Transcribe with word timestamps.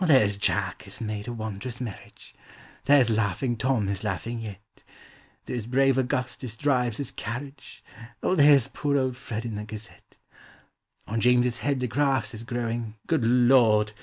There 0.03 0.27
's 0.27 0.35
Jack 0.35 0.81
has 0.85 0.99
made 0.99 1.27
a 1.27 1.31
wondrous 1.31 1.79
marriage; 1.79 2.33
There 2.85 3.05
's 3.05 3.11
laughing 3.11 3.55
Tom 3.55 3.87
is 3.87 4.03
laughing 4.03 4.39
yet; 4.39 4.81
There's 5.45 5.67
brave 5.67 5.95
Augustus 5.95 6.55
drives 6.55 6.97
his 6.97 7.11
carriage; 7.11 7.83
There 8.21 8.57
's 8.57 8.67
poor 8.67 8.97
old 8.97 9.15
Fred 9.15 9.45
in 9.45 9.53
the 9.57 9.63
Gazette; 9.63 10.15
On 11.07 11.21
James's 11.21 11.57
head 11.57 11.81
the 11.81 11.87
grass 11.87 12.33
is 12.33 12.41
growing: 12.41 12.95
Good 13.05 13.23
Lord! 13.23 13.91